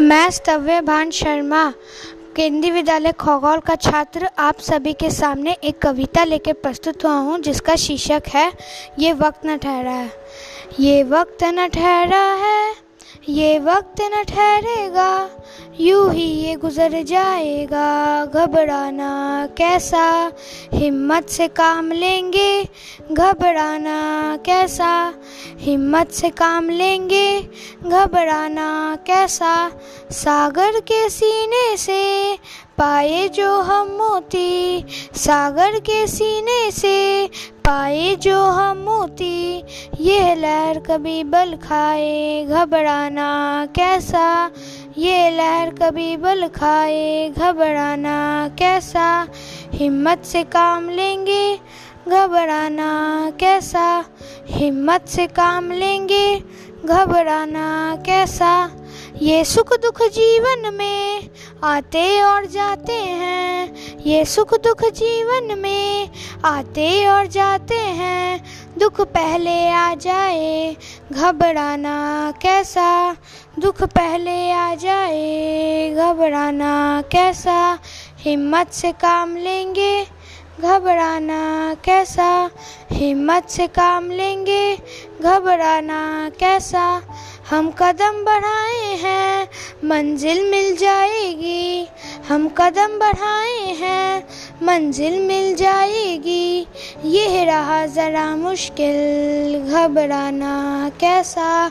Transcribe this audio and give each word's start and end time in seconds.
मैं 0.00 0.30
स्तव्य 0.30 0.80
भान 0.80 1.10
शर्मा, 1.10 1.70
केंद्रीय 2.36 2.72
विद्यालय 2.72 3.12
खगौल 3.20 3.60
का 3.60 3.74
छात्र। 3.76 4.28
आप 4.38 4.58
सभी 4.60 4.92
के 4.92 5.10
सामने 5.10 5.56
एक 5.64 5.78
कविता 5.78 6.24
लेकर 6.24 6.52
प्रस्तुत 6.54 7.04
हुआ 7.04 7.14
हूँ, 7.14 7.38
जिसका 7.38 7.74
शीर्षक 7.76 8.28
है, 8.28 8.50
ये 8.98 9.12
वक्त 9.14 9.46
न 9.46 9.56
ठहरा 9.56 9.90
है, 9.90 10.10
ये 10.80 11.02
वक्त 11.04 11.44
न 11.44 11.68
ठहरा 11.68 12.22
है, 12.36 12.74
ये 13.28 13.58
वक्त 13.58 14.00
न 14.04 14.22
ठहरेगा 14.24 15.10
यूँ 15.80 16.12
ही 16.12 16.22
ये 16.22 16.54
गुजर 16.54 17.02
जाएगा 17.02 18.24
घबराना 18.24 19.48
कैसा? 19.56 20.32
हिम्मत 20.74 21.28
से 21.28 21.48
काम 21.48 21.92
लेंगे, 21.92 22.68
घबराना 23.12 23.98
कैसा? 24.36 25.14
हिम्मत 25.58 26.10
से 26.10 26.30
काम 26.30 26.70
लेंगे, 26.70 27.40
घबराना 27.82 28.98
कैसा? 29.06 29.70
सागर 30.10 30.80
के 30.80 31.08
सीने 31.08 31.76
से 31.76 32.38
पाए 32.78 33.28
जो 33.28 33.60
हम 33.60 33.86
मोती, 33.86 34.84
सागर 35.14 35.78
के 35.80 36.06
सीने 36.06 36.70
से 36.70 37.28
पाए 37.68 38.14
जो 38.14 38.44
हम 38.44 38.76
मोती, 38.78 39.62
ये 40.00 40.34
लहर 40.34 40.78
कभी 40.78 41.24
बल 41.24 41.56
खाए, 41.56 42.44
घबराना 42.44 43.66
कैसा? 43.66 44.50
ये 44.98 45.30
लहर 45.30 45.70
कभी 45.70 46.16
बल 46.16 46.48
खाए, 46.48 47.28
घबराना 47.38 48.48
कैसा? 48.58 49.28
हिम्मत 49.74 50.24
से 50.24 50.42
काम 50.42 50.88
लेंगे, 50.88 51.58
घबराना 52.08 53.32
कैसा? 53.40 54.04
हिम्मत 54.50 55.08
से 55.08 55.26
काम 55.26 55.70
लेंगे, 55.70 56.42
घबराना 56.84 57.96
कैसा? 58.06 58.70
ये 59.22 59.44
सुख 59.44 59.80
दुख 59.82 60.02
जीवन 60.02 60.74
में 60.74 61.30
आते 61.64 62.22
और 62.22 62.46
जाते 62.46 62.92
हैं 62.92 63.48
ये 64.08 64.24
सुख 64.24 64.54
दुख 64.54 64.84
जीवन 64.84 65.58
में 65.58 66.10
आते 66.44 67.06
और 67.06 67.26
जाते 67.26 67.78
हैं। 67.78 68.44
दुख 68.78 69.00
पहले 69.00 69.68
आ 69.70 69.94
जाए, 69.94 70.76
घबराना 71.12 72.32
कैसा? 72.42 73.16
दुख 73.58 73.82
पहले 73.82 74.50
आ 74.52 74.74
जाए, 74.74 75.90
घबराना 75.90 77.02
कैसा? 77.12 77.78
हिम्मत 78.18 78.72
से 78.72 78.92
काम 78.92 79.36
लेंगे 79.36 80.06
घबराना, 80.60 81.74
कैसा 81.84 82.50
हिम्मत 82.92 83.48
से 83.48 83.66
काम 83.66 84.10
लेंगे? 84.10 84.76
घबराना, 85.22 86.30
कैसा? 86.40 87.02
हम 87.50 87.70
कदम 87.70 88.24
बढ़ाए 88.24 88.94
हैं, 88.94 89.48
मंजिल 89.84 90.50
मिल 90.50 90.76
जाएगी। 90.76 91.88
हम 92.28 92.48
कदम 92.48 92.98
बढ़ाए 92.98 93.72
हैं, 93.72 94.28
मंजिल 94.62 95.26
मिल 95.26 95.54
जाएगी। 95.54 96.66
ये 97.04 97.44
रहा 97.44 97.86
ज़रा 97.86 98.36
मुश्किल, 98.36 99.58
घबराना, 99.70 100.90
कैसा? 101.00 101.70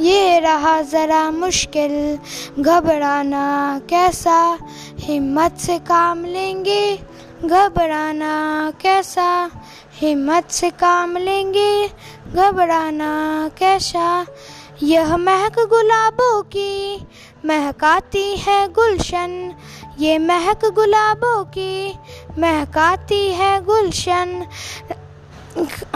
ये 0.00 0.38
रहा 0.38 0.82
ज़रा 0.82 1.30
मुश्किल, 1.30 2.18
घबराना, 2.62 3.80
कैसा? 3.90 4.58
हिम्मत 5.00 5.56
से 5.58 5.78
काम 5.78 6.24
लेंगे। 6.24 7.17
घबराना, 7.44 8.72
कैसा 8.80 9.50
हिम्मत 9.94 10.50
से 10.50 10.70
काम 10.70 11.16
लेंगे? 11.16 11.88
घबराना, 12.34 13.10
कैसा? 13.58 14.26
यह 14.82 15.16
महक 15.16 15.58
गुलाबों 15.58 16.42
की 16.42 17.06
महकाती 17.46 18.36
है 18.36 18.68
गुलशन। 18.68 19.54
ये 19.98 20.18
महक 20.18 20.64
गुलाबों 20.64 21.44
की 21.44 21.94
महकाती 22.38 23.32
है 23.32 23.64
गुलशन। 23.64 24.46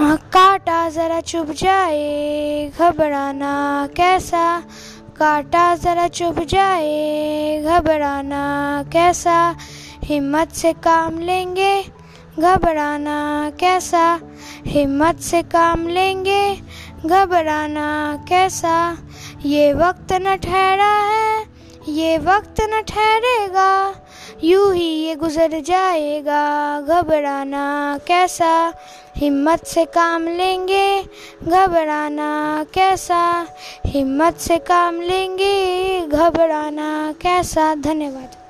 काटा 0.01 0.89
ज़रा 0.89 1.21
चुभ 1.21 1.51
जाए, 1.53 2.73
घबराना, 2.79 3.89
कैसा? 3.97 4.63
काटा 5.17 5.75
ज़रा 5.75 6.09
चुभ 6.09 6.41
जाए, 6.45 7.63
घबराना, 7.67 8.45
कैसा? 8.93 9.57
हिम्मत 10.05 10.53
से 10.53 10.73
काम 10.73 11.19
लेंगे, 11.19 11.83
घबराना 12.39 13.51
कैसा? 13.61 14.21
हिम्मत 14.67 15.21
से 15.21 15.43
काम 15.43 15.89
लेंगे, 15.89 16.57
घबराना 17.07 18.25
कैसा? 18.29 18.99
ये 19.47 19.73
वक्त 19.73 20.13
न 20.13 20.37
ठहरा 20.37 20.93
है, 21.03 21.45
ये 21.89 22.19
वक्त 22.19 22.61
न 22.61 22.83
ठहरेगा, 22.83 23.95
यूँ 24.45 24.75
ही 24.75 24.89
ये 25.05 25.15
गुजर 25.15 25.61
जाएगा, 25.61 26.81
घबराना 26.81 27.99
कैसा? 28.09 28.73
हिम्मत 29.17 29.67
से 29.67 29.85
काम 29.85 30.29
लेंगे, 30.29 31.03
घबराना 31.43 32.65
कैसा? 32.75 33.47
हिम्मत 33.87 34.37
से 34.37 34.59
काम 34.59 35.01
लेंगे, 35.01 36.01
घबराना 36.01 37.15
कैसा? 37.23 37.75
धन्यवाद। 37.75 38.42